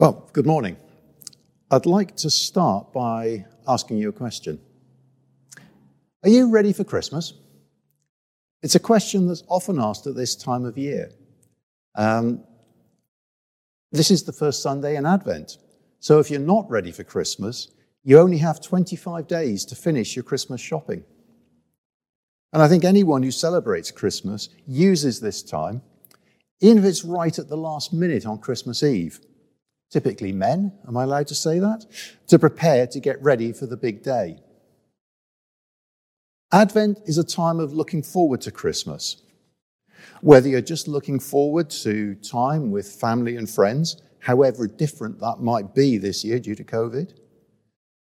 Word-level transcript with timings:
Well, 0.00 0.30
good 0.32 0.46
morning. 0.46 0.76
I'd 1.72 1.84
like 1.84 2.14
to 2.18 2.30
start 2.30 2.92
by 2.92 3.46
asking 3.66 3.96
you 3.96 4.10
a 4.10 4.12
question. 4.12 4.60
Are 6.22 6.28
you 6.28 6.50
ready 6.50 6.72
for 6.72 6.84
Christmas? 6.84 7.32
It's 8.62 8.76
a 8.76 8.78
question 8.78 9.26
that's 9.26 9.42
often 9.48 9.80
asked 9.80 10.06
at 10.06 10.14
this 10.14 10.36
time 10.36 10.64
of 10.64 10.78
year. 10.78 11.10
Um, 11.96 12.44
this 13.90 14.12
is 14.12 14.22
the 14.22 14.32
first 14.32 14.62
Sunday 14.62 14.94
in 14.94 15.04
Advent. 15.04 15.58
So 15.98 16.20
if 16.20 16.30
you're 16.30 16.38
not 16.38 16.70
ready 16.70 16.92
for 16.92 17.02
Christmas, 17.02 17.66
you 18.04 18.20
only 18.20 18.38
have 18.38 18.60
25 18.60 19.26
days 19.26 19.64
to 19.64 19.74
finish 19.74 20.14
your 20.14 20.22
Christmas 20.22 20.60
shopping. 20.60 21.02
And 22.52 22.62
I 22.62 22.68
think 22.68 22.84
anyone 22.84 23.24
who 23.24 23.32
celebrates 23.32 23.90
Christmas 23.90 24.48
uses 24.64 25.18
this 25.18 25.42
time, 25.42 25.82
even 26.60 26.78
if 26.78 26.84
it's 26.84 27.04
right 27.04 27.36
at 27.36 27.48
the 27.48 27.56
last 27.56 27.92
minute 27.92 28.26
on 28.26 28.38
Christmas 28.38 28.84
Eve, 28.84 29.18
typically 29.90 30.32
men, 30.32 30.72
am 30.86 30.96
I 30.96 31.04
allowed 31.04 31.28
to 31.28 31.34
say 31.34 31.58
that? 31.58 31.86
To 32.28 32.38
prepare 32.38 32.86
to 32.88 33.00
get 33.00 33.22
ready 33.22 33.52
for 33.52 33.66
the 33.66 33.76
big 33.76 34.02
day. 34.02 34.38
Advent 36.52 36.98
is 37.04 37.18
a 37.18 37.24
time 37.24 37.60
of 37.60 37.74
looking 37.74 38.02
forward 38.02 38.40
to 38.42 38.50
Christmas. 38.50 39.22
Whether 40.22 40.48
you're 40.48 40.60
just 40.60 40.88
looking 40.88 41.20
forward 41.20 41.70
to 41.70 42.14
time 42.16 42.70
with 42.70 42.90
family 42.90 43.36
and 43.36 43.48
friends, 43.48 44.00
however 44.20 44.66
different 44.66 45.20
that 45.20 45.40
might 45.40 45.74
be 45.74 45.98
this 45.98 46.24
year 46.24 46.38
due 46.38 46.54
to 46.54 46.64
COVID, 46.64 47.12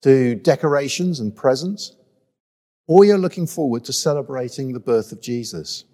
to 0.03 0.35
decorations 0.35 1.19
and 1.19 1.35
presents, 1.35 1.95
or 2.87 3.05
you're 3.05 3.17
looking 3.17 3.47
forward 3.47 3.85
to 3.85 3.93
celebrating 3.93 4.73
the 4.73 4.79
birth 4.79 5.11
of 5.11 5.21
Jesus. 5.21 5.85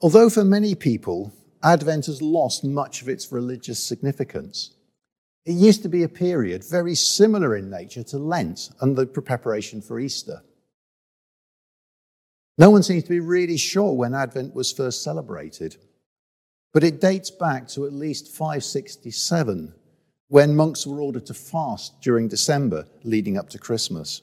Although 0.00 0.30
for 0.30 0.44
many 0.44 0.74
people, 0.74 1.32
Advent 1.62 2.06
has 2.06 2.22
lost 2.22 2.64
much 2.64 3.02
of 3.02 3.08
its 3.08 3.32
religious 3.32 3.82
significance. 3.82 4.74
It 5.44 5.52
used 5.52 5.82
to 5.82 5.88
be 5.88 6.02
a 6.02 6.08
period 6.08 6.64
very 6.64 6.94
similar 6.94 7.56
in 7.56 7.70
nature 7.70 8.02
to 8.04 8.18
Lent 8.18 8.70
and 8.80 8.96
the 8.96 9.06
preparation 9.06 9.80
for 9.80 9.98
Easter. 9.98 10.42
No 12.58 12.70
one 12.70 12.82
seems 12.82 13.04
to 13.04 13.08
be 13.08 13.20
really 13.20 13.56
sure 13.56 13.92
when 13.92 14.14
Advent 14.14 14.54
was 14.54 14.72
first 14.72 15.02
celebrated, 15.02 15.76
but 16.72 16.84
it 16.84 17.00
dates 17.00 17.30
back 17.30 17.68
to 17.68 17.86
at 17.86 17.92
least 17.92 18.28
567 18.36 19.74
when 20.28 20.54
monks 20.54 20.86
were 20.86 21.00
ordered 21.00 21.26
to 21.26 21.34
fast 21.34 22.00
during 22.02 22.28
December 22.28 22.86
leading 23.02 23.38
up 23.38 23.48
to 23.50 23.58
Christmas. 23.58 24.22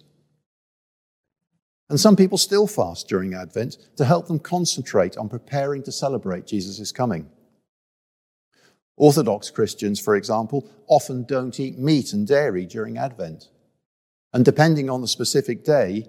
And 1.89 1.99
some 1.99 2.15
people 2.15 2.37
still 2.37 2.67
fast 2.67 3.07
during 3.07 3.33
Advent 3.33 3.77
to 3.97 4.05
help 4.05 4.27
them 4.27 4.39
concentrate 4.39 5.17
on 5.17 5.29
preparing 5.29 5.83
to 5.83 5.91
celebrate 5.91 6.47
Jesus' 6.47 6.91
coming. 6.91 7.29
Orthodox 8.97 9.51
Christians, 9.51 9.99
for 9.99 10.15
example, 10.15 10.67
often 10.87 11.23
don't 11.23 11.59
eat 11.59 11.77
meat 11.77 12.13
and 12.13 12.27
dairy 12.27 12.65
during 12.65 12.97
Advent. 12.97 13.49
And 14.33 14.43
depending 14.43 14.89
on 14.89 15.01
the 15.01 15.07
specific 15.07 15.63
day, 15.63 16.07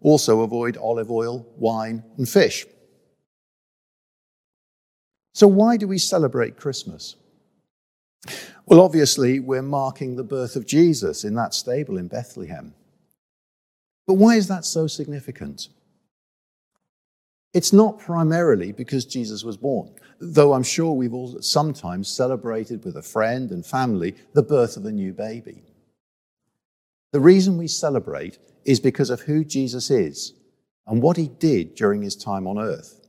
also 0.00 0.40
avoid 0.40 0.76
olive 0.76 1.10
oil, 1.10 1.46
wine, 1.56 2.02
and 2.16 2.28
fish. 2.28 2.66
So, 5.34 5.46
why 5.46 5.76
do 5.76 5.86
we 5.86 5.98
celebrate 5.98 6.58
Christmas? 6.58 7.16
Well, 8.66 8.80
obviously, 8.80 9.40
we're 9.40 9.62
marking 9.62 10.16
the 10.16 10.24
birth 10.24 10.56
of 10.56 10.66
Jesus 10.66 11.24
in 11.24 11.34
that 11.34 11.54
stable 11.54 11.96
in 11.96 12.08
Bethlehem. 12.08 12.74
But 14.06 14.14
why 14.14 14.36
is 14.36 14.48
that 14.48 14.64
so 14.64 14.86
significant? 14.86 15.68
It's 17.54 17.72
not 17.72 17.98
primarily 17.98 18.72
because 18.72 19.04
Jesus 19.04 19.44
was 19.44 19.56
born, 19.56 19.94
though 20.18 20.54
I'm 20.54 20.62
sure 20.62 20.92
we've 20.92 21.12
all 21.12 21.40
sometimes 21.42 22.08
celebrated 22.08 22.84
with 22.84 22.96
a 22.96 23.02
friend 23.02 23.50
and 23.50 23.64
family 23.64 24.14
the 24.32 24.42
birth 24.42 24.76
of 24.76 24.86
a 24.86 24.92
new 24.92 25.12
baby. 25.12 25.62
The 27.12 27.20
reason 27.20 27.58
we 27.58 27.68
celebrate 27.68 28.38
is 28.64 28.80
because 28.80 29.10
of 29.10 29.20
who 29.20 29.44
Jesus 29.44 29.90
is 29.90 30.32
and 30.86 31.02
what 31.02 31.18
he 31.18 31.28
did 31.28 31.74
during 31.74 32.00
his 32.00 32.16
time 32.16 32.46
on 32.46 32.58
earth. 32.58 33.00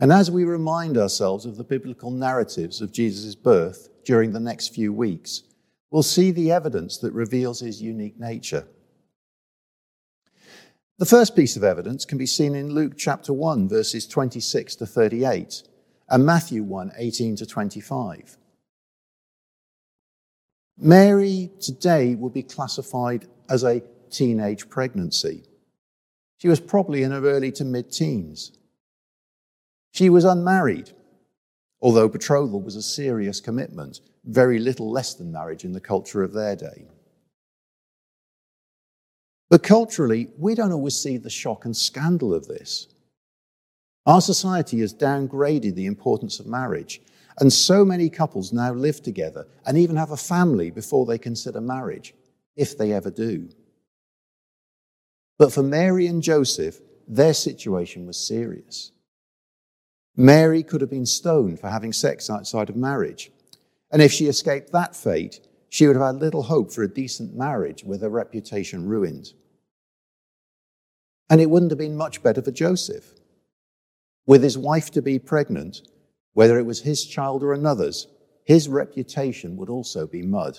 And 0.00 0.12
as 0.12 0.28
we 0.28 0.42
remind 0.44 0.98
ourselves 0.98 1.46
of 1.46 1.56
the 1.56 1.64
biblical 1.64 2.10
narratives 2.10 2.80
of 2.80 2.92
Jesus' 2.92 3.36
birth 3.36 3.88
during 4.04 4.32
the 4.32 4.40
next 4.40 4.74
few 4.74 4.92
weeks, 4.92 5.44
we'll 5.92 6.02
see 6.02 6.32
the 6.32 6.50
evidence 6.50 6.98
that 6.98 7.12
reveals 7.12 7.60
his 7.60 7.80
unique 7.80 8.18
nature. 8.18 8.66
The 10.98 11.06
first 11.06 11.34
piece 11.34 11.56
of 11.56 11.64
evidence 11.64 12.04
can 12.04 12.18
be 12.18 12.26
seen 12.26 12.54
in 12.54 12.74
Luke 12.74 12.92
chapter 12.96 13.32
1, 13.32 13.68
verses 13.68 14.06
26 14.06 14.76
to 14.76 14.86
38, 14.86 15.62
and 16.10 16.26
Matthew 16.26 16.62
1, 16.62 16.92
18 16.96 17.36
to 17.36 17.46
25. 17.46 18.36
Mary 20.78 21.50
today 21.60 22.14
would 22.14 22.34
be 22.34 22.42
classified 22.42 23.26
as 23.48 23.64
a 23.64 23.82
teenage 24.10 24.68
pregnancy. 24.68 25.44
She 26.36 26.48
was 26.48 26.60
probably 26.60 27.02
in 27.02 27.10
her 27.10 27.24
early 27.24 27.52
to 27.52 27.64
mid 27.64 27.90
teens. 27.90 28.52
She 29.92 30.10
was 30.10 30.24
unmarried, 30.24 30.92
although 31.80 32.08
betrothal 32.08 32.60
was 32.60 32.76
a 32.76 32.82
serious 32.82 33.40
commitment, 33.40 34.00
very 34.24 34.58
little 34.58 34.90
less 34.90 35.14
than 35.14 35.32
marriage 35.32 35.64
in 35.64 35.72
the 35.72 35.80
culture 35.80 36.22
of 36.22 36.32
their 36.32 36.54
day. 36.54 36.86
But 39.52 39.62
culturally, 39.62 40.30
we 40.38 40.54
don't 40.54 40.72
always 40.72 40.96
see 40.96 41.18
the 41.18 41.28
shock 41.28 41.66
and 41.66 41.76
scandal 41.76 42.32
of 42.32 42.48
this. 42.48 42.86
Our 44.06 44.22
society 44.22 44.80
has 44.80 44.94
downgraded 44.94 45.74
the 45.74 45.84
importance 45.84 46.40
of 46.40 46.46
marriage, 46.46 47.02
and 47.38 47.52
so 47.52 47.84
many 47.84 48.08
couples 48.08 48.54
now 48.54 48.72
live 48.72 49.02
together 49.02 49.46
and 49.66 49.76
even 49.76 49.96
have 49.96 50.10
a 50.10 50.16
family 50.16 50.70
before 50.70 51.04
they 51.04 51.18
consider 51.18 51.60
marriage, 51.60 52.14
if 52.56 52.78
they 52.78 52.94
ever 52.94 53.10
do. 53.10 53.50
But 55.38 55.52
for 55.52 55.62
Mary 55.62 56.06
and 56.06 56.22
Joseph, 56.22 56.80
their 57.06 57.34
situation 57.34 58.06
was 58.06 58.16
serious. 58.16 58.92
Mary 60.16 60.62
could 60.62 60.80
have 60.80 60.88
been 60.88 61.04
stoned 61.04 61.60
for 61.60 61.68
having 61.68 61.92
sex 61.92 62.30
outside 62.30 62.70
of 62.70 62.76
marriage. 62.76 63.30
And 63.90 64.00
if 64.00 64.12
she 64.12 64.28
escaped 64.28 64.72
that 64.72 64.96
fate, 64.96 65.46
she 65.68 65.86
would 65.86 65.96
have 65.96 66.06
had 66.06 66.22
little 66.22 66.44
hope 66.44 66.72
for 66.72 66.84
a 66.84 66.88
decent 66.88 67.34
marriage 67.34 67.84
with 67.84 68.00
her 68.00 68.08
reputation 68.08 68.88
ruined. 68.88 69.34
And 71.32 71.40
it 71.40 71.48
wouldn't 71.48 71.70
have 71.70 71.78
been 71.78 71.96
much 71.96 72.22
better 72.22 72.42
for 72.42 72.50
Joseph. 72.50 73.14
With 74.26 74.42
his 74.42 74.58
wife 74.58 74.90
to 74.90 75.00
be 75.00 75.18
pregnant, 75.18 75.80
whether 76.34 76.58
it 76.58 76.66
was 76.66 76.82
his 76.82 77.06
child 77.06 77.42
or 77.42 77.54
another's, 77.54 78.06
his 78.44 78.68
reputation 78.68 79.56
would 79.56 79.70
also 79.70 80.06
be 80.06 80.20
mud. 80.20 80.58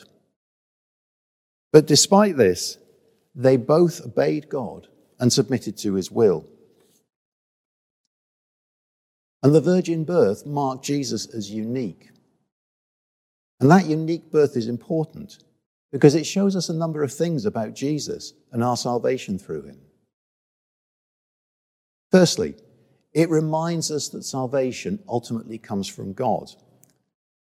But 1.71 1.85
despite 1.85 2.37
this, 2.37 2.79
they 3.35 3.55
both 3.55 4.03
obeyed 4.03 4.49
God 4.49 4.87
and 5.19 5.31
submitted 5.31 5.77
to 5.77 5.93
his 5.93 6.09
will. 6.09 6.47
And 9.43 9.53
the 9.53 9.61
virgin 9.61 10.05
birth 10.05 10.43
marked 10.43 10.85
Jesus 10.85 11.27
as 11.27 11.51
unique. 11.51 12.09
And 13.59 13.69
that 13.69 13.85
unique 13.85 14.31
birth 14.31 14.57
is 14.57 14.67
important 14.67 15.37
because 15.91 16.15
it 16.15 16.25
shows 16.25 16.55
us 16.55 16.69
a 16.69 16.73
number 16.73 17.03
of 17.03 17.13
things 17.13 17.45
about 17.45 17.75
Jesus 17.75 18.33
and 18.51 18.63
our 18.63 18.75
salvation 18.75 19.37
through 19.37 19.67
him. 19.67 19.82
Firstly, 22.13 22.53
it 23.11 23.31
reminds 23.31 23.89
us 23.89 24.09
that 24.09 24.23
salvation 24.23 24.99
ultimately 25.09 25.57
comes 25.57 25.87
from 25.87 26.13
God 26.13 26.47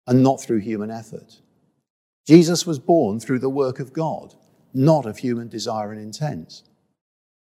and 0.08 0.24
not 0.24 0.42
through 0.42 0.60
human 0.60 0.90
effort. 0.90 1.42
Jesus 2.26 2.66
was 2.66 2.80
born 2.80 3.20
through 3.20 3.40
the 3.40 3.50
work 3.50 3.82
of 3.82 3.92
God, 3.92 4.34
not 4.74 5.06
of 5.06 5.18
human 5.18 5.50
desire 5.50 5.92
and 5.92 6.00
intent. 6.00 6.64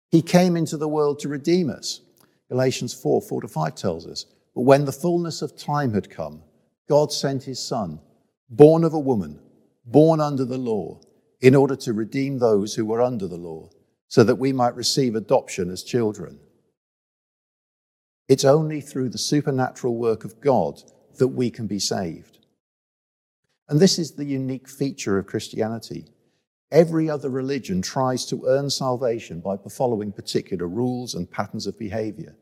He 0.09 0.23
came 0.23 0.57
into 0.57 0.75
the 0.75 0.87
world 0.87 1.19
to 1.19 1.29
redeem 1.29 1.69
us. 1.69 2.01
Galatians 2.49 2.95
4 2.95 3.21
4 3.21 3.41
to 3.41 3.47
5 3.47 3.75
tells 3.75 4.07
us. 4.07 4.25
But 4.55 4.61
when 4.61 4.85
the 4.85 4.91
fullness 4.91 5.43
of 5.43 5.55
time 5.55 5.93
had 5.93 6.09
come, 6.09 6.41
God 6.89 7.11
sent 7.11 7.43
his 7.43 7.63
Son, 7.63 7.99
born 8.49 8.83
of 8.83 8.95
a 8.95 8.99
woman, 8.99 9.39
born 9.85 10.19
under 10.19 10.45
the 10.45 10.57
law, 10.57 10.99
in 11.41 11.53
order 11.53 11.75
to 11.75 11.93
redeem 11.93 12.39
those 12.39 12.73
who 12.73 12.85
were 12.87 13.03
under 13.03 13.27
the 13.27 13.37
law, 13.37 13.69
so 14.07 14.23
that 14.23 14.39
we 14.39 14.51
might 14.51 14.75
receive 14.75 15.13
adoption 15.13 15.69
as 15.69 15.83
children. 15.83 16.39
It's 18.27 18.45
only 18.45 18.81
through 18.81 19.09
the 19.09 19.17
supernatural 19.17 19.95
work 19.95 20.23
of 20.23 20.39
God 20.39 20.81
that 21.17 21.29
we 21.29 21.49
can 21.49 21.67
be 21.67 21.79
saved. 21.79 22.39
And 23.69 23.79
this 23.79 23.99
is 23.99 24.11
the 24.11 24.25
unique 24.25 24.69
feature 24.69 25.17
of 25.17 25.27
Christianity. 25.27 26.07
Every 26.71 27.09
other 27.09 27.29
religion 27.29 27.81
tries 27.81 28.25
to 28.27 28.45
earn 28.47 28.69
salvation 28.69 29.39
by 29.41 29.57
following 29.69 30.11
particular 30.11 30.67
rules 30.67 31.13
and 31.13 31.29
patterns 31.29 31.67
of 31.67 31.77
behavior. 31.77 32.35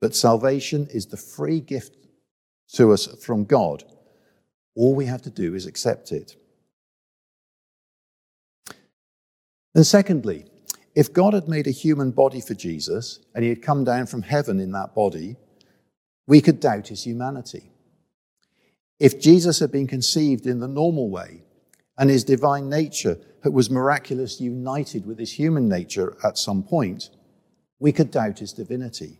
But 0.00 0.16
salvation 0.16 0.88
is 0.92 1.06
the 1.06 1.16
free 1.16 1.60
gift 1.60 1.96
to 2.74 2.92
us 2.92 3.06
from 3.24 3.44
God. 3.44 3.84
All 4.74 4.94
we 4.94 5.06
have 5.06 5.22
to 5.22 5.30
do 5.30 5.54
is 5.54 5.66
accept 5.66 6.12
it. 6.12 6.36
And 9.74 9.86
secondly, 9.86 10.46
if 10.94 11.12
God 11.12 11.34
had 11.34 11.48
made 11.48 11.66
a 11.66 11.72
human 11.72 12.10
body 12.10 12.40
for 12.40 12.54
Jesus 12.54 13.20
and 13.34 13.42
he 13.42 13.48
had 13.48 13.62
come 13.62 13.84
down 13.84 14.06
from 14.06 14.22
heaven 14.22 14.60
in 14.60 14.72
that 14.72 14.94
body, 14.94 15.36
we 16.26 16.40
could 16.40 16.60
doubt 16.60 16.88
his 16.88 17.04
humanity. 17.04 17.70
If 19.00 19.20
Jesus 19.20 19.58
had 19.58 19.72
been 19.72 19.86
conceived 19.86 20.46
in 20.46 20.60
the 20.60 20.68
normal 20.68 21.10
way 21.10 21.42
and 21.98 22.08
his 22.08 22.24
divine 22.24 22.68
nature 22.68 23.18
was 23.44 23.70
miraculously 23.70 24.46
united 24.46 25.04
with 25.04 25.18
his 25.18 25.32
human 25.32 25.68
nature 25.68 26.16
at 26.24 26.38
some 26.38 26.62
point, 26.62 27.10
we 27.78 27.92
could 27.92 28.10
doubt 28.10 28.38
his 28.38 28.52
divinity. 28.52 29.18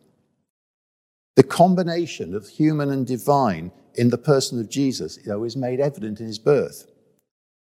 The 1.36 1.42
combination 1.42 2.34
of 2.34 2.48
human 2.48 2.90
and 2.90 3.06
divine 3.06 3.72
in 3.94 4.10
the 4.10 4.18
person 4.18 4.60
of 4.60 4.68
Jesus, 4.68 5.18
is 5.18 5.56
made 5.56 5.80
evident 5.80 6.20
in 6.20 6.26
his 6.26 6.38
birth. 6.38 6.90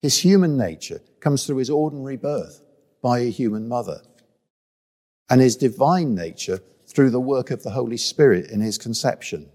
His 0.02 0.19
human 0.19 0.56
nature 0.56 1.00
comes 1.20 1.46
through 1.46 1.56
his 1.56 1.70
ordinary 1.70 2.17
birth 2.17 2.61
by 3.04 3.18
a 3.18 3.30
human 3.30 3.68
mother, 3.68 4.00
and 5.28 5.42
his 5.42 5.56
divine 5.56 6.14
nature 6.14 6.60
through 6.86 7.10
the 7.10 7.20
work 7.20 7.50
of 7.50 7.62
the 7.62 7.72
Holy 7.72 7.98
Spirit 7.98 8.50
in 8.50 8.62
his 8.62 8.78
conception. 8.78 9.50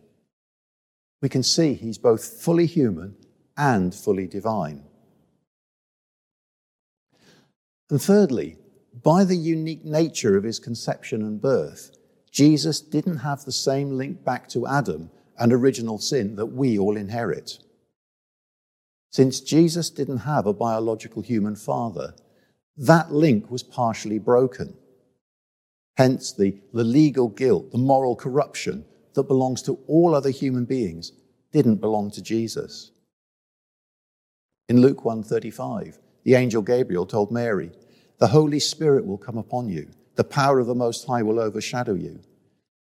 We 1.20 1.30
can 1.30 1.42
see 1.42 1.74
he's 1.74 1.98
both 1.98 2.24
fully 2.24 2.68
human 2.68 3.16
and 3.58 3.94
fully 3.96 4.28
divine. 4.28 4.84
And 7.90 8.00
thirdly, 8.00 8.60
by 9.04 9.24
the 9.24 9.36
unique 9.36 9.84
nature 9.84 10.38
of 10.38 10.44
his 10.44 10.60
conception 10.60 11.24
and 11.24 11.42
birth, 11.42 11.98
Jesus 12.30 12.80
didn't 12.80 13.18
have 13.18 13.46
the 13.46 13.52
same 13.52 13.98
link 13.98 14.24
back 14.24 14.48
to 14.50 14.68
Adam 14.68 15.10
and 15.40 15.52
original 15.52 15.98
sin 15.98 16.36
that 16.36 16.54
we 16.54 16.78
all 16.78 16.96
inherit. 16.96 17.58
Since 19.10 19.42
Jesus 19.42 19.90
didn't 19.90 20.20
have 20.20 20.46
a 20.46 20.54
biological 20.54 21.24
human 21.24 21.56
father, 21.56 22.14
that 22.80 23.12
link 23.12 23.52
was 23.52 23.62
partially 23.62 24.20
broken. 24.20 24.74
Hence, 25.98 26.32
the, 26.32 26.56
the 26.74 26.84
legal 26.84 27.28
guilt, 27.28 27.72
the 27.72 27.78
moral 27.78 28.16
corruption 28.16 28.86
that 29.16 29.24
belongs 29.24 29.62
to 29.64 29.78
all 29.88 30.16
other 30.16 30.30
human 30.30 30.64
beings 30.64 31.12
didn't 31.52 31.82
belong 31.82 32.10
to 32.12 32.22
Jesus. 32.22 32.92
In 34.70 34.80
Luke 34.80 35.04
135, 35.04 36.00
the 36.24 36.36
angel 36.36 36.62
Gabriel 36.62 37.06
told 37.06 37.32
Mary, 37.32 37.72
The 38.18 38.28
Holy 38.28 38.60
Spirit 38.60 39.06
will 39.06 39.18
come 39.18 39.38
upon 39.38 39.68
you, 39.68 39.90
the 40.16 40.24
power 40.24 40.60
of 40.60 40.68
the 40.68 40.76
Most 40.76 41.06
High 41.06 41.24
will 41.24 41.40
overshadow 41.40 41.96
you. 41.96 42.22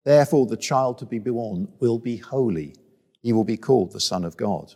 Therefore, 0.07 0.47
the 0.47 0.57
child 0.57 0.97
to 0.99 1.07
be 1.07 1.19
born 1.19 1.69
will 1.81 1.99
be 1.99 2.17
holy. 2.17 2.75
He 3.21 3.35
will 3.35 3.45
be 3.45 3.59
called 3.59 3.93
the 3.93 4.01
Son 4.01 4.25
of 4.25 4.39
God. 4.39 4.75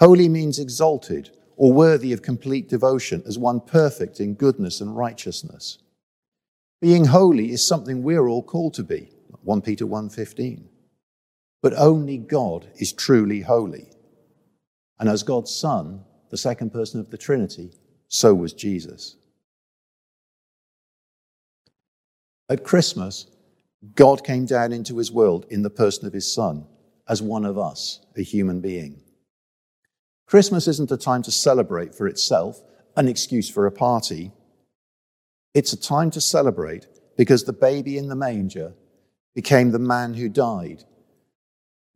Holy 0.00 0.28
means 0.28 0.58
exalted 0.58 1.30
or 1.56 1.72
worthy 1.72 2.12
of 2.12 2.22
complete 2.22 2.68
devotion 2.68 3.22
as 3.26 3.38
one 3.38 3.60
perfect 3.60 4.20
in 4.20 4.34
goodness 4.34 4.80
and 4.80 4.96
righteousness. 4.96 5.78
Being 6.80 7.04
holy 7.04 7.52
is 7.52 7.66
something 7.66 8.02
we're 8.02 8.28
all 8.28 8.42
called 8.42 8.74
to 8.74 8.82
be, 8.82 9.10
1 9.42 9.62
Peter 9.62 9.86
1:15. 9.86 10.68
But 11.62 11.74
only 11.76 12.18
God 12.18 12.68
is 12.76 12.92
truly 12.92 13.40
holy. 13.40 13.88
And 14.98 15.08
as 15.08 15.22
God's 15.22 15.54
son, 15.54 16.04
the 16.30 16.36
second 16.36 16.70
person 16.70 16.98
of 16.98 17.10
the 17.10 17.18
Trinity, 17.18 17.72
so 18.08 18.34
was 18.34 18.52
Jesus. 18.52 19.16
At 22.48 22.64
Christmas, 22.64 23.26
God 23.94 24.24
came 24.24 24.44
down 24.44 24.72
into 24.72 24.98
his 24.98 25.10
world 25.10 25.46
in 25.50 25.62
the 25.62 25.70
person 25.70 26.06
of 26.06 26.12
his 26.12 26.32
son 26.32 26.66
as 27.08 27.22
one 27.22 27.44
of 27.44 27.58
us, 27.58 28.00
a 28.16 28.22
human 28.22 28.60
being. 28.60 29.00
Christmas 30.32 30.66
isn't 30.66 30.90
a 30.90 30.96
time 30.96 31.20
to 31.24 31.30
celebrate 31.30 31.94
for 31.94 32.06
itself, 32.06 32.62
an 32.96 33.06
excuse 33.06 33.50
for 33.50 33.66
a 33.66 33.70
party. 33.70 34.32
It's 35.52 35.74
a 35.74 35.78
time 35.78 36.10
to 36.12 36.22
celebrate 36.22 36.86
because 37.18 37.44
the 37.44 37.52
baby 37.52 37.98
in 37.98 38.08
the 38.08 38.16
manger 38.16 38.72
became 39.34 39.72
the 39.72 39.78
man 39.78 40.14
who 40.14 40.30
died, 40.30 40.84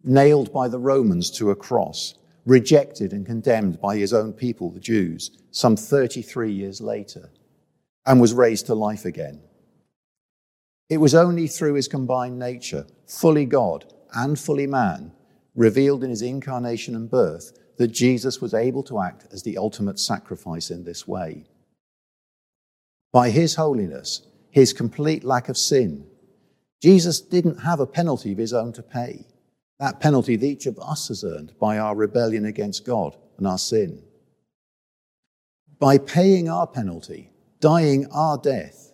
nailed 0.05 0.53
by 0.53 0.69
the 0.69 0.79
Romans 0.79 1.31
to 1.38 1.50
a 1.50 1.56
cross, 1.56 2.15
rejected 2.44 3.15
and 3.15 3.25
condemned 3.25 3.81
by 3.81 3.97
his 3.97 4.12
own 4.12 4.35
people, 4.35 4.71
the 4.71 4.81
Jews, 4.81 5.31
some 5.50 5.75
33 5.75 6.53
years 6.53 6.83
later, 6.83 7.31
and 8.05 8.21
was 8.21 8.35
raised 8.35 8.67
to 8.67 8.75
life 8.75 9.06
again. 9.06 9.41
It 10.91 10.99
was 10.99 11.15
only 11.15 11.47
through 11.47 11.73
his 11.73 11.88
combined 11.88 12.38
nature, 12.38 12.87
fully 13.06 13.47
God 13.47 13.94
and 14.12 14.38
fully 14.38 14.67
man, 14.67 15.12
revealed 15.55 16.05
in 16.05 16.11
his 16.11 16.21
incarnation 16.21 16.94
and 16.94 17.11
birth, 17.11 17.59
that 17.78 17.88
Jesus 17.88 18.40
was 18.40 18.55
able 18.55 18.82
to 18.84 19.00
act 19.00 19.26
as 19.32 19.43
the 19.43 19.58
ultimate 19.58 19.99
sacrifice 19.99 20.70
in 20.70 20.84
this 20.84 21.06
way. 21.06 21.44
By 23.12 23.31
his 23.31 23.55
holiness, 23.55 24.23
his 24.50 24.73
complete 24.73 25.25
lack 25.25 25.49
of 25.49 25.56
sin, 25.56 26.06
Jesus 26.82 27.20
didn't 27.20 27.61
have 27.61 27.81
a 27.81 27.87
penalty 27.87 28.32
of 28.32 28.38
his 28.38 28.52
own 28.52 28.73
to 28.75 28.82
pay. 28.82 29.26
That 29.78 30.00
penalty 30.00 30.37
that 30.37 30.46
each 30.46 30.67
of 30.67 30.78
us 30.78 31.08
has 31.08 31.25
earned 31.25 31.52
by 31.58 31.78
our 31.78 31.94
rebellion 31.94 32.46
against 32.46 32.87
God 32.87 33.17
and 33.37 33.46
our 33.46 33.58
sin. 33.58 34.02
By 35.78 35.99
paying 35.99 36.49
our 36.49 36.67
penalty, 36.67 37.31
dying 37.61 38.06
our 38.11 38.38
death, 38.38 38.93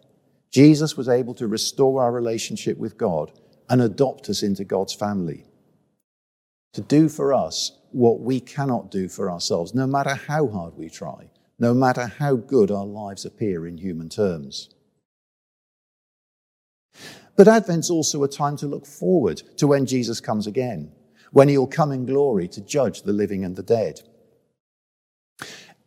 Jesus 0.50 0.96
was 0.96 1.08
able 1.08 1.34
to 1.34 1.46
restore 1.46 2.02
our 2.02 2.12
relationship 2.12 2.76
with 2.78 2.98
God 2.98 3.32
and 3.68 3.80
adopt 3.80 4.28
us 4.28 4.42
into 4.42 4.64
God's 4.64 4.92
family. 4.92 5.44
To 6.74 6.80
do 6.80 7.08
for 7.08 7.34
us 7.34 7.72
what 7.90 8.20
we 8.20 8.40
cannot 8.40 8.90
do 8.90 9.08
for 9.08 9.30
ourselves, 9.30 9.74
no 9.74 9.86
matter 9.86 10.14
how 10.14 10.48
hard 10.48 10.74
we 10.76 10.88
try, 10.88 11.30
no 11.58 11.74
matter 11.74 12.06
how 12.06 12.36
good 12.36 12.70
our 12.70 12.86
lives 12.86 13.26
appear 13.26 13.66
in 13.66 13.78
human 13.78 14.08
terms. 14.08 14.70
But 17.36 17.48
Advent's 17.48 17.90
also 17.90 18.22
a 18.22 18.28
time 18.28 18.56
to 18.58 18.66
look 18.66 18.86
forward 18.86 19.42
to 19.58 19.66
when 19.66 19.86
Jesus 19.86 20.20
comes 20.20 20.46
again, 20.46 20.92
when 21.30 21.48
he'll 21.48 21.66
come 21.66 21.92
in 21.92 22.06
glory 22.06 22.48
to 22.48 22.60
judge 22.60 23.02
the 23.02 23.12
living 23.12 23.44
and 23.44 23.56
the 23.56 23.62
dead. 23.62 24.00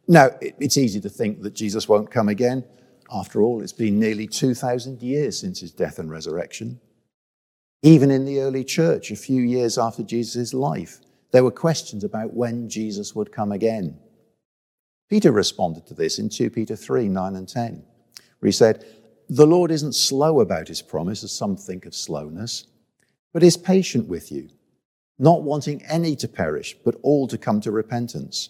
Now, 0.08 0.30
it's 0.42 0.78
easy 0.78 1.02
to 1.02 1.10
think 1.10 1.42
that 1.42 1.56
Jesus 1.56 1.90
won't 1.90 2.12
come 2.12 2.30
again. 2.30 2.64
After 3.12 3.42
all, 3.42 3.62
it's 3.62 3.74
been 3.74 4.00
nearly 4.00 4.28
2,000 4.28 5.02
years 5.02 5.40
since 5.40 5.60
his 5.60 5.72
death 5.72 5.98
and 5.98 6.12
resurrection. 6.12 6.80
Even 7.86 8.10
in 8.10 8.26
the 8.26 8.40
early 8.40 8.64
church, 8.64 9.12
a 9.12 9.16
few 9.16 9.44
years 9.44 9.78
after 9.78 10.02
Jesus' 10.02 10.56
life, 10.56 11.02
there 11.30 11.44
were 11.44 11.52
questions 11.52 12.04
about 12.04 12.34
when 12.34 12.68
Jesus 12.68 13.14
would 13.14 13.32
come 13.32 13.52
again. 13.52 13.96
Peter 15.08 15.32
responded 15.32 15.86
to 15.86 15.94
this 15.94 16.18
in 16.18 16.28
2 16.28 16.50
Peter 16.50 16.76
3 16.76 17.08
9 17.08 17.36
and 17.36 17.48
10, 17.48 17.84
where 18.40 18.48
he 18.48 18.52
said, 18.52 18.84
The 19.30 19.46
Lord 19.46 19.70
isn't 19.70 19.94
slow 19.94 20.40
about 20.40 20.68
his 20.68 20.82
promise, 20.82 21.24
as 21.24 21.32
some 21.32 21.56
think 21.56 21.86
of 21.86 21.94
slowness, 21.94 22.66
but 23.32 23.44
is 23.44 23.56
patient 23.56 24.08
with 24.08 24.32
you, 24.32 24.50
not 25.20 25.44
wanting 25.44 25.84
any 25.84 26.16
to 26.16 26.28
perish, 26.28 26.76
but 26.84 26.96
all 27.04 27.28
to 27.28 27.38
come 27.38 27.62
to 27.62 27.72
repentance. 27.72 28.50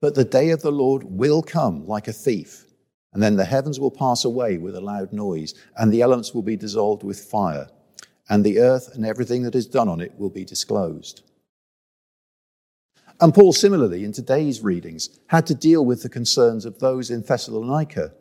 But 0.00 0.14
the 0.14 0.24
day 0.24 0.50
of 0.50 0.62
the 0.62 0.70
Lord 0.70 1.02
will 1.02 1.42
come 1.42 1.84
like 1.84 2.06
a 2.06 2.12
thief. 2.12 2.64
And 3.12 3.20
then 3.20 3.34
the 3.34 3.44
heavens 3.44 3.80
will 3.80 3.90
pass 3.90 4.24
away 4.24 4.56
with 4.56 4.76
a 4.76 4.80
loud 4.80 5.12
noise, 5.12 5.54
and 5.76 5.92
the 5.92 6.02
elements 6.02 6.32
will 6.32 6.42
be 6.42 6.54
dissolved 6.54 7.02
with 7.02 7.18
fire, 7.18 7.66
and 8.30 8.44
the 8.44 8.60
earth 8.60 8.94
and 8.94 9.04
everything 9.04 9.42
that 9.42 9.56
is 9.56 9.66
done 9.66 9.88
on 9.88 10.00
it 10.00 10.14
will 10.16 10.30
be 10.30 10.44
disclosed. 10.44 11.22
And 13.20 13.34
Paul, 13.34 13.52
similarly, 13.52 14.04
in 14.04 14.12
today's 14.12 14.62
readings, 14.62 15.18
had 15.26 15.46
to 15.48 15.54
deal 15.54 15.84
with 15.84 16.02
the 16.02 16.08
concerns 16.08 16.64
of 16.64 16.78
those 16.78 17.10
in 17.10 17.22
Thessalonica 17.22 18.14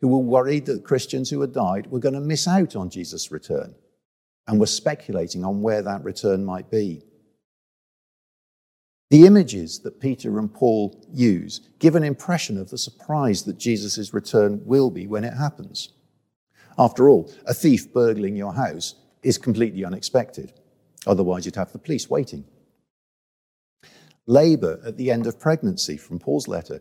who 0.00 0.08
were 0.08 0.18
worried 0.18 0.66
that 0.66 0.84
Christians 0.84 1.28
who 1.28 1.40
had 1.40 1.52
died 1.52 1.88
were 1.88 1.98
going 1.98 2.14
to 2.14 2.20
miss 2.20 2.46
out 2.48 2.76
on 2.76 2.88
Jesus' 2.88 3.30
return 3.30 3.74
and 4.46 4.60
were 4.60 4.66
speculating 4.66 5.44
on 5.44 5.60
where 5.60 5.82
that 5.82 6.04
return 6.04 6.44
might 6.44 6.70
be. 6.70 7.02
The 9.10 9.26
images 9.26 9.80
that 9.80 10.00
Peter 10.00 10.38
and 10.38 10.52
Paul 10.52 11.04
use 11.12 11.60
give 11.78 11.96
an 11.96 12.04
impression 12.04 12.56
of 12.56 12.70
the 12.70 12.78
surprise 12.78 13.42
that 13.44 13.58
Jesus' 13.58 14.14
return 14.14 14.62
will 14.64 14.90
be 14.90 15.06
when 15.06 15.24
it 15.24 15.34
happens. 15.34 15.92
After 16.78 17.08
all, 17.08 17.32
a 17.46 17.54
thief 17.54 17.92
burgling 17.92 18.36
your 18.36 18.54
house 18.54 18.94
is 19.26 19.38
completely 19.38 19.84
unexpected. 19.84 20.52
Otherwise, 21.04 21.44
you'd 21.44 21.56
have 21.56 21.72
the 21.72 21.80
police 21.80 22.08
waiting. 22.08 22.44
Labour 24.28 24.80
at 24.86 24.96
the 24.96 25.10
end 25.10 25.26
of 25.26 25.40
pregnancy, 25.40 25.96
from 25.96 26.20
Paul's 26.20 26.46
letter, 26.46 26.80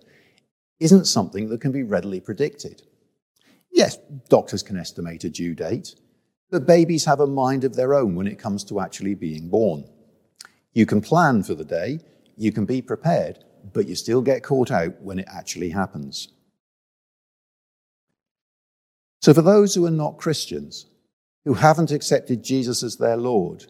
isn't 0.80 1.06
something 1.06 1.50
that 1.50 1.60
can 1.60 1.72
be 1.72 1.82
readily 1.82 2.20
predicted. 2.20 2.84
Yes, 3.72 3.98
doctors 4.30 4.62
can 4.62 4.78
estimate 4.78 5.24
a 5.24 5.30
due 5.30 5.56
date, 5.56 5.96
but 6.52 6.68
babies 6.68 7.06
have 7.06 7.20
a 7.20 7.26
mind 7.26 7.64
of 7.64 7.76
their 7.76 7.96
own 7.96 8.14
when 8.14 8.28
it 8.28 8.38
comes 8.38 8.64
to 8.66 8.80
actually 8.80 9.16
being 9.16 9.50
born. 9.50 9.84
You 10.72 10.86
can 10.86 11.02
plan 11.02 11.42
for 11.42 11.56
the 11.56 11.66
day, 11.66 12.00
you 12.38 12.52
can 12.52 12.66
be 12.66 12.80
prepared, 12.80 13.44
but 13.74 13.88
you 13.88 13.96
still 13.96 14.22
get 14.22 14.44
caught 14.44 14.70
out 14.70 15.02
when 15.02 15.18
it 15.18 15.28
actually 15.28 15.70
happens. 15.70 16.28
So, 19.24 19.34
for 19.34 19.42
those 19.42 19.74
who 19.74 19.86
are 19.88 19.92
not 20.04 20.20
Christians, 20.20 20.86
who 21.46 21.54
haven't 21.54 21.92
accepted 21.92 22.44
Jesus 22.44 22.84
as 22.84 22.98
their 22.98 23.18
Lord, 23.18 23.66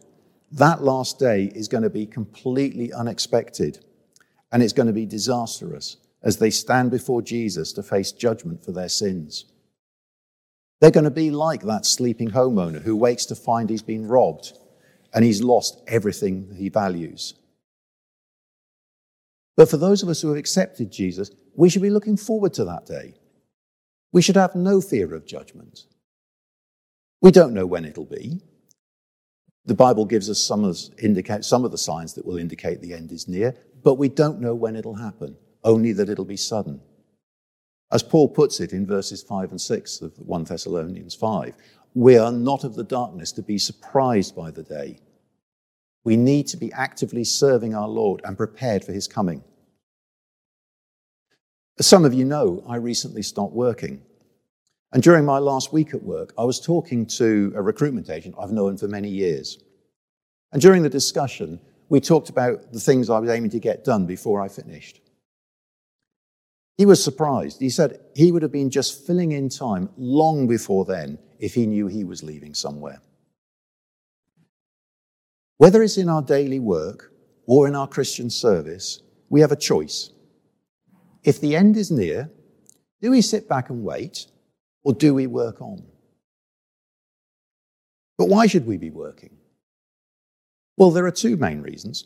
that 0.51 0.82
last 0.82 1.20
day 1.20 1.51
is 1.53 1.67
going 1.67 1.84
to 1.84 1.89
be 1.89 2.05
completely 2.05 2.91
unexpected 2.94 3.84
and 4.51 4.63
it's 4.63 4.74
going 4.74 4.88
to 4.88 4.94
be 4.94 5.05
disastrous 5.05 5.98
as 6.24 6.38
they 6.38 6.50
stand 6.50 6.89
before 6.89 7.22
Jesus 7.22 7.74
to 7.74 7.84
face 7.84 8.12
judgment 8.12 8.63
for 8.63 8.72
their 8.72 8.89
sins. 8.89 9.46
They're 10.79 10.91
going 10.91 11.03
to 11.03 11.12
be 11.12 11.32
like 11.32 11.63
that 11.63 11.86
sleeping 11.86 12.32
homeowner 12.32 12.82
who 12.82 12.96
wakes 12.96 13.25
to 13.27 13.36
find 13.36 13.70
he's 13.70 13.82
been 13.82 14.08
robbed 14.08 14.53
and 15.13 15.24
he's 15.24 15.44
lost 15.44 15.82
everything 15.88 16.55
he 16.58 16.70
values. 16.70 17.34
But 19.58 19.70
for 19.70 19.77
those 19.77 20.03
of 20.03 20.10
us 20.10 20.22
who 20.22 20.29
have 20.29 20.38
accepted 20.38 20.91
Jesus, 20.91 21.32
we 21.55 21.70
should 21.70 21.82
be 21.82 21.89
looking 21.89 22.17
forward 22.17 22.53
to 22.55 22.65
that 22.65 22.86
day. 22.86 23.15
We 24.12 24.22
should 24.22 24.36
have 24.36 24.55
no 24.55 24.82
fear 24.82 25.13
of 25.13 25.25
judgment. 25.25 25.86
We 27.25 27.32
don't 27.32 27.55
know 27.55 27.65
when 27.65 27.86
it'll 27.86 28.05
be. 28.05 28.39
The 29.65 29.74
Bible 29.74 30.05
gives 30.05 30.29
us 30.29 30.39
some 30.39 30.63
of, 30.63 30.77
indicate, 31.01 31.44
some 31.44 31.65
of 31.65 31.72
the 31.72 31.77
signs 31.79 32.13
that 32.13 32.24
will 32.24 32.38
indicate 32.38 32.82
the 32.82 32.94
end 32.94 33.12
is 33.12 33.27
near, 33.27 33.55
but 33.84 33.96
we 33.96 34.10
don't 34.10 34.39
know 34.39 34.53
when 34.53 34.75
it'll 34.75 34.98
happen, 34.98 35.36
only 35.63 35.91
that 35.94 36.08
it'll 36.08 36.24
be 36.24 36.38
sudden. 36.38 36.82
As 37.91 38.03
Paul 38.03 38.29
puts 38.29 38.60
it 38.60 38.74
in 38.74 38.86
verses 38.86 39.24
5 39.24 39.50
and 39.50 39.60
6 39.60 40.01
of 40.01 40.13
1 40.20 40.44
Thessalonians 40.44 41.15
5, 41.15 41.55
we 41.96 42.15
are 42.15 42.32
not 42.32 42.63
of 42.63 42.75
the 42.75 42.84
darkness 42.84 43.32
to 43.32 43.41
be 43.41 43.58
surprised 43.58 44.36
by 44.36 44.51
the 44.51 44.62
day. 44.62 45.00
We 46.03 46.17
need 46.17 46.46
to 46.50 46.58
be 46.58 46.72
actively 46.74 47.24
serving 47.24 47.74
our 47.74 47.88
Lord 47.88 48.22
and 48.24 48.38
prepared 48.38 48.84
for 48.84 48.94
his 48.94 49.08
coming. 49.08 49.44
As 51.79 51.88
some 51.88 52.05
of 52.05 52.13
you 52.13 52.24
know, 52.24 52.63
I 52.70 52.75
recently 52.75 53.24
stopped 53.24 53.53
working. 53.53 54.03
And 54.96 55.04
during 55.04 55.25
my 55.25 55.40
last 55.40 55.74
week 55.74 55.94
at 55.94 56.02
work, 56.02 56.34
I 56.38 56.46
was 56.46 56.62
talking 56.62 57.06
to 57.18 57.52
a 57.54 57.62
recruitment 57.62 58.10
agent 58.10 58.34
I've 58.40 58.54
known 58.54 58.78
for 58.78 58.88
many 58.88 59.10
years. 59.10 59.62
And 60.54 60.62
during 60.62 60.84
the 60.84 60.90
discussion, 60.90 61.60
we 61.90 62.00
talked 62.00 62.30
about 62.30 62.72
the 62.72 62.80
things 62.80 63.10
I 63.10 63.20
was 63.20 63.30
aiming 63.30 63.50
to 63.50 63.60
get 63.60 63.84
done 63.84 64.06
before 64.06 64.42
I 64.42 64.48
finished. 64.48 65.02
He 66.78 66.86
was 66.86 67.04
surprised. 67.04 67.60
He 67.60 67.70
said 67.70 68.00
he 68.16 68.32
would 68.32 68.42
have 68.42 68.54
been 68.54 68.70
just 68.70 69.06
filling 69.06 69.34
in 69.34 69.50
time 69.50 69.90
long 69.98 70.48
before 70.48 70.86
then 70.86 71.20
if 71.40 71.54
he 71.56 71.66
knew 71.68 71.88
he 71.88 72.06
was 72.06 72.24
leaving 72.24 72.54
somewhere. 72.54 73.02
Whether 75.58 75.84
it's 75.84 75.98
in 75.98 76.08
our 76.08 76.22
daily 76.22 76.60
work 76.60 77.12
or 77.48 77.68
in 77.68 77.75
our 77.75 77.90
Christian 77.90 78.30
service, 78.30 79.02
we 79.28 79.42
have 79.42 79.52
a 79.52 79.58
choice. 79.58 80.12
If 81.25 81.42
the 81.42 81.54
end 81.54 81.75
is 81.75 81.92
near, 81.92 82.32
do 83.02 83.12
we 83.12 83.22
sit 83.22 83.50
back 83.50 83.70
and 83.70 83.84
wait 83.84 84.28
or 84.86 84.94
do 84.94 85.13
we 85.13 85.27
work 85.27 85.62
on? 85.62 85.84
But 88.18 88.30
why 88.30 88.48
should 88.48 88.65
we 88.65 88.77
be 88.77 88.92
working? 88.92 89.36
Well, 90.77 90.92
there 90.92 91.06
are 91.06 91.12
two 91.12 91.36
main 91.36 91.62
reasons. 91.62 92.06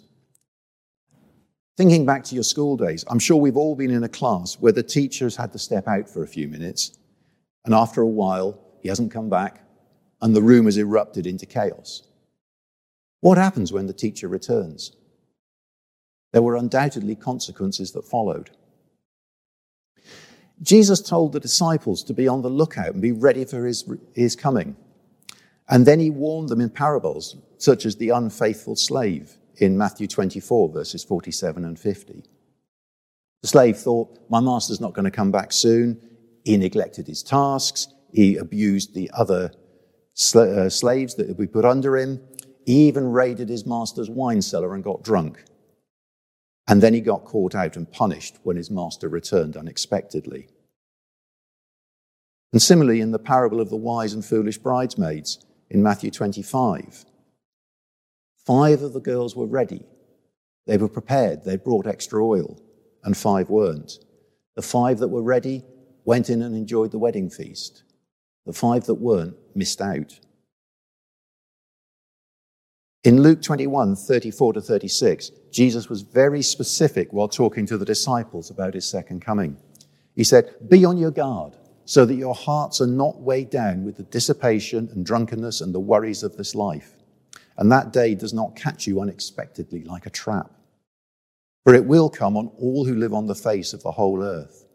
Thinking 1.78 2.06
back 2.06 2.24
to 2.26 2.36
your 2.36 2.44
school 2.44 2.78
days, 2.78 3.06
I'm 3.08 3.20
sure 3.20 3.38
we've 3.38 3.58
all 3.58 3.76
been 3.76 3.92
in 3.92 4.04
a 4.04 4.10
class 4.10 4.56
where 4.60 4.72
the 4.72 4.84
teacher 4.84 5.26
has 5.26 5.36
had 5.36 5.52
to 5.52 5.60
step 5.60 5.88
out 5.88 6.10
for 6.10 6.24
a 6.24 6.28
few 6.28 6.48
minutes, 6.48 6.98
and 7.66 7.76
after 7.76 8.02
a 8.02 8.08
while, 8.08 8.60
he 8.82 8.90
hasn't 8.90 9.12
come 9.12 9.30
back, 9.30 9.62
and 10.22 10.36
the 10.36 10.42
room 10.42 10.66
has 10.66 10.78
erupted 10.78 11.28
into 11.28 11.46
chaos. 11.46 12.04
What 13.22 13.38
happens 13.38 13.74
when 13.74 13.88
the 13.88 13.94
teacher 13.94 14.28
returns? 14.28 14.96
There 16.32 16.42
were 16.42 16.56
undoubtedly 16.56 17.16
consequences 17.16 17.92
that 17.92 18.06
followed. 18.06 18.52
Jesus 20.62 21.02
told 21.02 21.32
the 21.32 21.40
disciples 21.40 22.04
to 22.04 22.14
be 22.14 22.28
on 22.28 22.42
the 22.42 22.50
lookout 22.50 22.94
and 22.94 23.02
be 23.02 23.12
ready 23.12 23.46
for 23.46 23.66
his, 23.66 23.90
his 24.14 24.36
coming. 24.36 24.76
And 25.70 25.86
then 25.86 26.00
he 26.00 26.10
warned 26.10 26.50
them 26.50 26.62
in 26.62 26.70
parables, 26.70 27.38
such 27.58 27.86
as 27.86 27.96
the 27.96 28.10
unfaithful 28.10 28.76
slave 28.76 29.38
in 29.58 29.78
Matthew 29.78 30.08
24, 30.08 30.70
verses 30.70 31.04
47 31.04 31.64
and 31.64 31.80
50. 31.80 32.24
The 33.42 33.48
slave 33.48 33.78
thought, 33.78 34.18
My 34.30 34.40
master's 34.40 34.82
not 34.82 34.94
going 34.94 35.06
to 35.06 35.12
come 35.12 35.32
back 35.32 35.52
soon. 35.52 36.02
He 36.44 36.58
neglected 36.58 37.08
his 37.08 37.24
tasks. 37.24 37.88
He 38.12 38.36
abused 38.36 38.94
the 38.94 39.10
other 39.14 39.52
sl- 40.14 40.40
uh, 40.40 40.70
slaves 40.70 41.16
that 41.16 41.38
we 41.38 41.48
put 41.48 41.66
under 41.66 41.98
him. 41.98 42.20
He 42.66 42.88
even 42.88 43.12
raided 43.12 43.48
his 43.48 43.66
master's 43.66 44.10
wine 44.10 44.42
cellar 44.42 44.74
and 44.76 44.84
got 44.84 45.04
drunk. 45.04 45.44
And 46.70 46.84
then 46.84 46.94
he 46.94 47.02
got 47.02 47.26
caught 47.26 47.56
out 47.56 47.76
and 47.76 47.92
punished 47.92 48.38
when 48.44 48.56
his 48.56 48.70
master 48.70 49.10
returned 49.10 49.58
unexpectedly. 49.58 50.50
And 52.54 52.62
similarly, 52.62 53.02
in 53.02 53.12
the 53.12 53.18
parable 53.18 53.60
of 53.60 53.72
the 53.72 53.76
wise 53.76 54.14
and 54.14 54.24
foolish 54.24 54.60
bridesmaids 54.60 55.44
in 55.72 55.82
Matthew 55.82 56.12
25, 56.12 57.06
five 58.46 58.82
of 58.84 58.94
the 58.94 59.00
girls 59.00 59.36
were 59.36 59.48
ready. 59.48 59.84
They 60.68 60.78
were 60.78 60.88
prepared. 60.88 61.44
They 61.44 61.58
brought 61.58 61.88
extra 61.88 62.24
oil, 62.24 62.62
and 63.04 63.18
five 63.18 63.50
weren't. 63.50 63.94
The 64.56 64.62
five 64.62 65.00
that 65.00 65.08
were 65.08 65.24
ready 65.24 65.64
went 66.06 66.30
in 66.30 66.44
and 66.44 66.56
enjoyed 66.56 66.92
the 66.92 67.00
wedding 67.00 67.32
feast. 67.32 67.84
The 68.46 68.54
five 68.54 68.86
that 68.86 68.96
weren't 68.96 69.36
missed 69.56 69.82
out. 69.82 70.20
In 73.06 73.22
Luke 73.22 73.42
21, 73.42 73.96
34 73.96 74.54
to 74.54 74.62
36, 74.62 75.32
Jesus 75.52 75.88
was 75.88 76.02
very 76.02 76.42
specific 76.42 77.14
while 77.14 77.30
talking 77.30 77.66
to 77.66 77.78
the 77.78 77.86
disciples 77.86 78.50
about 78.50 78.74
his 78.74 78.86
second 78.86 79.22
coming. 79.22 79.56
He 80.18 80.26
said, 80.26 80.54
Be 80.68 80.84
on 80.84 80.98
your 80.98 81.12
guard 81.12 81.56
so 81.86 82.04
that 82.06 82.16
your 82.16 82.36
hearts 82.36 82.82
are 82.82 82.88
not 82.88 83.22
weighed 83.22 83.50
down 83.50 83.86
with 83.86 83.96
the 83.96 84.04
dissipation 84.04 84.90
and 84.92 85.06
drunkenness 85.06 85.62
and 85.62 85.74
the 85.74 85.80
worries 85.80 86.24
of 86.24 86.36
this 86.36 86.54
life, 86.54 86.92
and 87.58 87.72
that 87.72 87.94
day 87.94 88.16
does 88.16 88.34
not 88.34 88.58
catch 88.58 88.86
you 88.86 89.00
unexpectedly 89.00 89.86
like 89.86 90.06
a 90.06 90.12
trap. 90.12 90.52
For 91.64 91.74
it 91.74 91.86
will 91.86 92.10
come 92.10 92.36
on 92.36 92.52
all 92.60 92.84
who 92.84 92.96
live 92.96 93.14
on 93.14 93.28
the 93.28 93.34
face 93.34 93.72
of 93.72 93.82
the 93.82 93.92
whole 93.92 94.22
earth. 94.22 94.66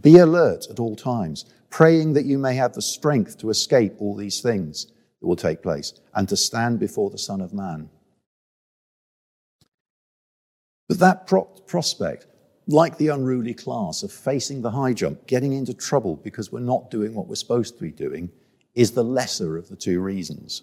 Be 0.00 0.16
alert 0.16 0.66
at 0.70 0.80
all 0.80 0.96
times, 0.96 1.44
praying 1.68 2.14
that 2.14 2.24
you 2.24 2.38
may 2.38 2.54
have 2.54 2.72
the 2.72 2.80
strength 2.80 3.36
to 3.38 3.50
escape 3.50 3.96
all 3.98 4.16
these 4.16 4.40
things 4.40 4.86
will 5.26 5.36
take 5.36 5.62
place 5.62 5.94
and 6.14 6.28
to 6.28 6.36
stand 6.36 6.78
before 6.78 7.10
the 7.10 7.18
Son 7.18 7.40
of 7.40 7.52
Man. 7.52 7.90
But 10.88 10.98
that 11.00 11.26
pro- 11.26 11.44
prospect, 11.44 12.26
like 12.66 12.96
the 12.96 13.08
unruly 13.08 13.54
class 13.54 14.02
of 14.02 14.12
facing 14.12 14.62
the 14.62 14.70
high 14.70 14.92
jump, 14.92 15.26
getting 15.26 15.52
into 15.52 15.74
trouble 15.74 16.16
because 16.16 16.52
we're 16.52 16.60
not 16.60 16.90
doing 16.90 17.14
what 17.14 17.26
we're 17.26 17.34
supposed 17.34 17.76
to 17.76 17.82
be 17.82 17.90
doing, 17.90 18.30
is 18.74 18.92
the 18.92 19.04
lesser 19.04 19.56
of 19.56 19.68
the 19.68 19.76
two 19.76 20.00
reasons. 20.00 20.62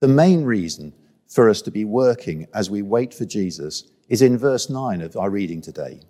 The 0.00 0.08
main 0.08 0.44
reason 0.44 0.92
for 1.28 1.48
us 1.48 1.62
to 1.62 1.70
be 1.70 1.84
working 1.84 2.46
as 2.52 2.70
we 2.70 2.82
wait 2.82 3.14
for 3.14 3.24
Jesus 3.24 3.84
is 4.08 4.20
in 4.20 4.36
verse 4.36 4.68
9 4.68 5.00
of 5.00 5.16
our 5.16 5.30
reading 5.30 5.60
today. 5.60 6.00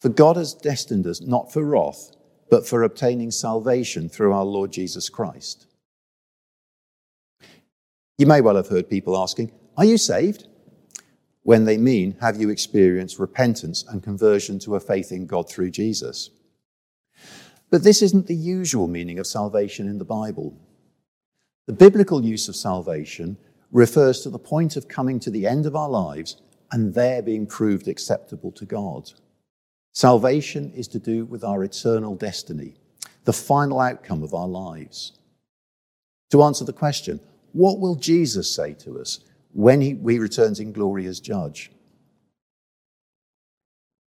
For 0.00 0.08
God 0.08 0.36
has 0.36 0.54
destined 0.54 1.06
us 1.06 1.20
not 1.20 1.52
for 1.52 1.62
wrath, 1.62 2.12
but 2.50 2.66
for 2.66 2.82
obtaining 2.82 3.30
salvation 3.30 4.08
through 4.08 4.32
our 4.32 4.44
Lord 4.44 4.72
Jesus 4.72 5.08
Christ. 5.08 5.66
You 8.18 8.26
may 8.26 8.40
well 8.40 8.56
have 8.56 8.68
heard 8.68 8.90
people 8.90 9.16
asking, 9.16 9.52
Are 9.76 9.84
you 9.84 9.96
saved? 9.96 10.46
When 11.42 11.64
they 11.64 11.78
mean, 11.78 12.16
Have 12.20 12.40
you 12.40 12.50
experienced 12.50 13.18
repentance 13.18 13.84
and 13.88 14.02
conversion 14.02 14.58
to 14.60 14.74
a 14.74 14.80
faith 14.80 15.12
in 15.12 15.26
God 15.26 15.48
through 15.48 15.70
Jesus? 15.70 16.30
But 17.70 17.84
this 17.84 18.02
isn't 18.02 18.26
the 18.26 18.34
usual 18.34 18.88
meaning 18.88 19.18
of 19.18 19.26
salvation 19.26 19.88
in 19.88 19.98
the 19.98 20.04
Bible. 20.04 20.58
The 21.66 21.72
biblical 21.72 22.24
use 22.24 22.48
of 22.48 22.56
salvation 22.56 23.38
refers 23.70 24.22
to 24.22 24.30
the 24.30 24.40
point 24.40 24.76
of 24.76 24.88
coming 24.88 25.20
to 25.20 25.30
the 25.30 25.46
end 25.46 25.66
of 25.66 25.76
our 25.76 25.88
lives 25.88 26.36
and 26.72 26.94
there 26.94 27.22
being 27.22 27.46
proved 27.46 27.86
acceptable 27.86 28.50
to 28.52 28.64
God. 28.64 29.12
Salvation 29.92 30.72
is 30.72 30.88
to 30.88 30.98
do 30.98 31.24
with 31.24 31.42
our 31.42 31.64
eternal 31.64 32.14
destiny, 32.14 32.74
the 33.24 33.32
final 33.32 33.80
outcome 33.80 34.22
of 34.22 34.34
our 34.34 34.48
lives. 34.48 35.12
To 36.30 36.42
answer 36.42 36.64
the 36.64 36.72
question, 36.72 37.20
what 37.52 37.80
will 37.80 37.96
Jesus 37.96 38.48
say 38.48 38.74
to 38.74 39.00
us 39.00 39.20
when 39.52 39.80
he, 39.80 39.90
he 39.90 40.18
returns 40.18 40.60
in 40.60 40.72
glory 40.72 41.06
as 41.06 41.18
judge? 41.18 41.72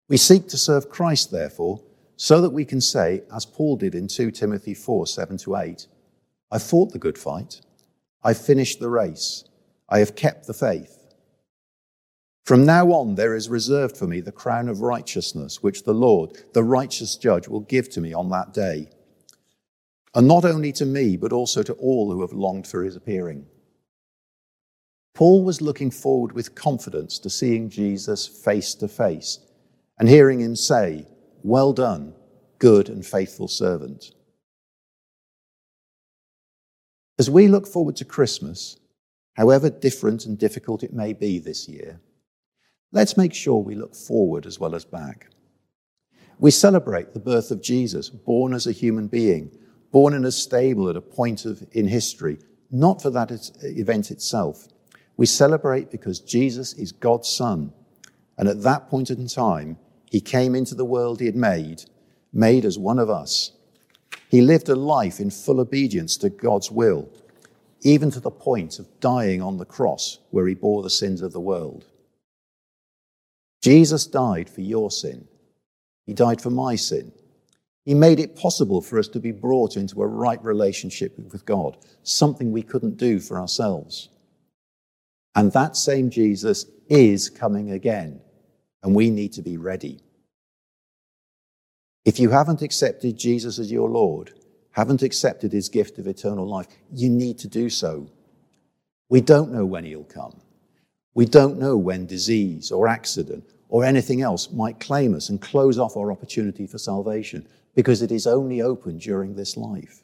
We 0.08 0.16
seek 0.16 0.48
to 0.48 0.58
serve 0.58 0.88
Christ, 0.88 1.30
therefore, 1.32 1.80
so 2.16 2.40
that 2.40 2.50
we 2.50 2.64
can 2.64 2.80
say, 2.80 3.22
as 3.34 3.46
Paul 3.46 3.76
did 3.76 3.94
in 3.94 4.06
2 4.06 4.30
Timothy 4.30 4.74
4 4.74 5.06
7 5.06 5.38
to 5.38 5.56
8, 5.56 5.86
I 6.52 6.58
fought 6.58 6.92
the 6.92 6.98
good 6.98 7.18
fight, 7.18 7.60
I 8.22 8.34
finished 8.34 8.78
the 8.78 8.90
race, 8.90 9.44
I 9.88 9.98
have 9.98 10.14
kept 10.14 10.46
the 10.46 10.54
faith. 10.54 11.01
From 12.44 12.66
now 12.66 12.88
on, 12.88 13.14
there 13.14 13.36
is 13.36 13.48
reserved 13.48 13.96
for 13.96 14.06
me 14.06 14.20
the 14.20 14.32
crown 14.32 14.68
of 14.68 14.80
righteousness, 14.80 15.62
which 15.62 15.84
the 15.84 15.94
Lord, 15.94 16.36
the 16.54 16.64
righteous 16.64 17.16
judge, 17.16 17.46
will 17.46 17.60
give 17.60 17.88
to 17.90 18.00
me 18.00 18.12
on 18.12 18.30
that 18.30 18.52
day. 18.52 18.88
And 20.14 20.26
not 20.26 20.44
only 20.44 20.72
to 20.72 20.84
me, 20.84 21.16
but 21.16 21.32
also 21.32 21.62
to 21.62 21.72
all 21.74 22.10
who 22.10 22.20
have 22.20 22.32
longed 22.32 22.66
for 22.66 22.82
his 22.82 22.96
appearing. 22.96 23.46
Paul 25.14 25.44
was 25.44 25.60
looking 25.60 25.90
forward 25.90 26.32
with 26.32 26.54
confidence 26.54 27.18
to 27.20 27.30
seeing 27.30 27.70
Jesus 27.70 28.26
face 28.26 28.74
to 28.76 28.88
face 28.88 29.38
and 29.98 30.08
hearing 30.08 30.40
him 30.40 30.56
say, 30.56 31.06
Well 31.42 31.72
done, 31.72 32.14
good 32.58 32.88
and 32.88 33.04
faithful 33.04 33.46
servant. 33.46 34.12
As 37.18 37.30
we 37.30 37.46
look 37.46 37.66
forward 37.66 37.96
to 37.96 38.04
Christmas, 38.04 38.78
however 39.34 39.70
different 39.70 40.26
and 40.26 40.38
difficult 40.38 40.82
it 40.82 40.92
may 40.92 41.12
be 41.12 41.38
this 41.38 41.68
year, 41.68 42.00
Let's 42.92 43.16
make 43.16 43.34
sure 43.34 43.56
we 43.56 43.74
look 43.74 43.94
forward 43.94 44.46
as 44.46 44.60
well 44.60 44.74
as 44.74 44.84
back. 44.84 45.28
We 46.38 46.50
celebrate 46.50 47.12
the 47.12 47.20
birth 47.20 47.50
of 47.50 47.62
Jesus, 47.62 48.10
born 48.10 48.52
as 48.52 48.66
a 48.66 48.72
human 48.72 49.08
being, 49.08 49.50
born 49.90 50.14
in 50.14 50.24
a 50.24 50.32
stable 50.32 50.88
at 50.88 50.96
a 50.96 51.00
point 51.00 51.44
of, 51.44 51.66
in 51.72 51.88
history 51.88 52.38
not 52.72 53.02
for 53.02 53.10
that 53.10 53.30
event 53.62 54.10
itself. 54.10 54.66
We 55.18 55.26
celebrate 55.26 55.90
because 55.90 56.18
Jesus 56.18 56.72
is 56.72 56.90
God's 56.90 57.28
Son. 57.28 57.72
And 58.38 58.48
at 58.48 58.62
that 58.62 58.88
point 58.88 59.10
in 59.10 59.28
time, 59.28 59.76
he 60.10 60.20
came 60.20 60.54
into 60.54 60.74
the 60.74 60.84
world 60.84 61.20
he 61.20 61.26
had 61.26 61.36
made, 61.36 61.84
made 62.32 62.64
as 62.64 62.78
one 62.78 62.98
of 62.98 63.10
us. 63.10 63.52
He 64.28 64.40
lived 64.40 64.70
a 64.70 64.74
life 64.74 65.20
in 65.20 65.30
full 65.30 65.60
obedience 65.60 66.16
to 66.18 66.30
God's 66.30 66.70
will, 66.70 67.10
even 67.82 68.10
to 68.10 68.20
the 68.20 68.30
point 68.30 68.78
of 68.78 68.88
dying 69.00 69.42
on 69.42 69.58
the 69.58 69.66
cross 69.66 70.18
where 70.30 70.46
he 70.46 70.54
bore 70.54 70.82
the 70.82 70.90
sins 70.90 71.20
of 71.20 71.32
the 71.32 71.40
world. 71.40 71.84
Jesus 73.62 74.06
died 74.06 74.50
for 74.50 74.60
your 74.60 74.90
sin. 74.90 75.26
He 76.04 76.12
died 76.12 76.42
for 76.42 76.50
my 76.50 76.74
sin. 76.74 77.12
He 77.84 77.94
made 77.94 78.20
it 78.20 78.36
possible 78.36 78.80
for 78.80 78.98
us 78.98 79.08
to 79.08 79.20
be 79.20 79.32
brought 79.32 79.76
into 79.76 80.02
a 80.02 80.06
right 80.06 80.42
relationship 80.44 81.18
with 81.18 81.44
God, 81.46 81.76
something 82.02 82.52
we 82.52 82.62
couldn't 82.62 82.96
do 82.96 83.18
for 83.18 83.38
ourselves. 83.38 84.08
And 85.34 85.52
that 85.52 85.76
same 85.76 86.10
Jesus 86.10 86.66
is 86.88 87.30
coming 87.30 87.70
again, 87.70 88.20
and 88.82 88.94
we 88.94 89.10
need 89.10 89.32
to 89.34 89.42
be 89.42 89.56
ready. 89.56 90.00
If 92.04 92.20
you 92.20 92.30
haven't 92.30 92.62
accepted 92.62 93.16
Jesus 93.16 93.58
as 93.58 93.72
your 93.72 93.88
Lord, 93.88 94.32
haven't 94.72 95.02
accepted 95.02 95.52
his 95.52 95.68
gift 95.68 95.98
of 95.98 96.06
eternal 96.06 96.46
life, 96.46 96.66
you 96.92 97.08
need 97.08 97.38
to 97.40 97.48
do 97.48 97.70
so. 97.70 98.10
We 99.08 99.20
don't 99.20 99.52
know 99.52 99.64
when 99.64 99.84
he'll 99.84 100.04
come. 100.04 100.40
We 101.14 101.26
don't 101.26 101.58
know 101.58 101.76
when 101.76 102.06
disease 102.06 102.70
or 102.70 102.88
accident 102.88 103.44
or 103.68 103.84
anything 103.84 104.22
else 104.22 104.50
might 104.50 104.80
claim 104.80 105.14
us 105.14 105.28
and 105.28 105.40
close 105.40 105.78
off 105.78 105.96
our 105.96 106.12
opportunity 106.12 106.66
for 106.66 106.78
salvation 106.78 107.46
because 107.74 108.02
it 108.02 108.12
is 108.12 108.26
only 108.26 108.60
open 108.60 108.98
during 108.98 109.34
this 109.34 109.56
life. 109.56 110.02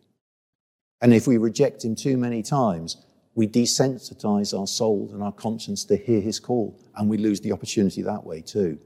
And 1.00 1.14
if 1.14 1.26
we 1.26 1.36
reject 1.38 1.84
him 1.84 1.94
too 1.94 2.16
many 2.16 2.42
times, 2.42 2.96
we 3.34 3.46
desensitize 3.46 4.58
our 4.58 4.66
soul 4.66 5.10
and 5.12 5.22
our 5.22 5.32
conscience 5.32 5.84
to 5.84 5.96
hear 5.96 6.20
his 6.20 6.40
call, 6.40 6.80
and 6.96 7.08
we 7.08 7.18
lose 7.18 7.40
the 7.40 7.52
opportunity 7.52 8.02
that 8.02 8.24
way 8.24 8.40
too. 8.40 8.80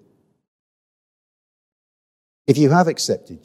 If 2.46 2.58
you 2.58 2.70
have 2.70 2.88
accepted 2.88 3.42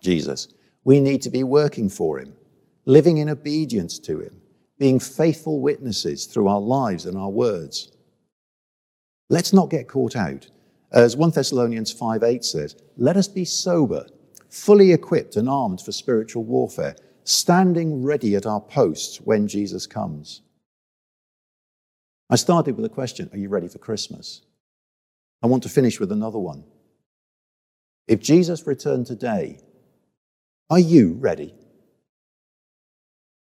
Jesus, 0.00 0.48
we 0.84 1.00
need 1.00 1.22
to 1.22 1.30
be 1.30 1.42
working 1.42 1.88
for 1.88 2.20
him, 2.20 2.34
living 2.84 3.16
in 3.18 3.30
obedience 3.30 3.98
to 4.00 4.20
him, 4.20 4.41
being 4.82 4.98
faithful 4.98 5.60
witnesses 5.60 6.26
through 6.26 6.48
our 6.48 6.60
lives 6.60 7.06
and 7.06 7.16
our 7.16 7.30
words. 7.30 7.92
Let's 9.30 9.52
not 9.52 9.70
get 9.70 9.86
caught 9.86 10.16
out. 10.16 10.48
As 10.90 11.16
1 11.16 11.30
Thessalonians 11.30 11.92
5 11.92 12.24
8 12.24 12.44
says, 12.44 12.74
let 12.96 13.16
us 13.16 13.28
be 13.28 13.44
sober 13.44 14.06
fully 14.50 14.90
equipped 14.92 15.36
and 15.36 15.48
armed 15.48 15.80
for 15.80 15.92
spiritual 15.92 16.42
warfare, 16.42 16.96
standing 17.22 18.02
ready 18.02 18.34
at 18.34 18.44
our 18.44 18.60
posts 18.60 19.20
when 19.20 19.46
Jesus 19.46 19.86
comes. 19.86 20.42
I 22.28 22.34
started 22.34 22.74
with 22.74 22.84
a 22.84 22.88
question 22.88 23.30
Are 23.32 23.38
you 23.38 23.50
ready 23.50 23.68
for 23.68 23.78
Christmas? 23.78 24.42
I 25.44 25.46
want 25.46 25.62
to 25.62 25.68
finish 25.68 26.00
with 26.00 26.10
another 26.10 26.40
one. 26.40 26.64
If 28.08 28.18
Jesus 28.18 28.66
returned 28.66 29.06
today, 29.06 29.60
are 30.70 30.80
you 30.80 31.12
ready? 31.12 31.54